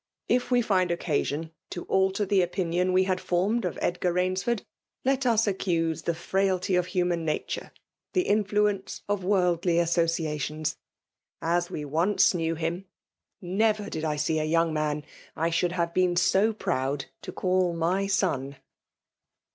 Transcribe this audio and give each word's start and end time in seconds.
''If 0.37 0.49
we 0.49 0.63
find 0.63 0.89
occasion 0.89 1.51
to 1.69 1.83
alter 1.83 2.25
the 2.25 2.41
opinion 2.41 2.91
we 2.91 3.03
had 3.03 3.21
formed 3.21 3.65
of 3.65 3.77
Edgar 3.83 4.11
Bains' 4.13 4.41
fiord, 4.45 4.63
let 5.05 5.27
us 5.27 5.45
accuse 5.45 6.01
the 6.01 6.15
frailty 6.15 6.73
of 6.73 6.87
human 6.87 7.23
nature, 7.23 7.71
the 8.13 8.25
infiuence 8.27 9.03
of 9.07 9.23
worldly 9.23 9.77
associations. 9.77 10.75
As 11.39 11.69
we 11.69 11.85
ones 11.85 12.33
knew 12.33 12.55
him, 12.55 12.85
never 13.41 13.91
did 13.91 14.03
I 14.03 14.15
see 14.15 14.39
a 14.39 14.43
young 14.43 14.73
man 14.73 15.05
I 15.35 15.51
should 15.51 15.73
have 15.73 15.93
been 15.93 16.15
so 16.15 16.51
proud 16.51 17.05
to 17.21 17.31
call 17.31 17.75
my 17.75 18.07
son. 18.07 18.55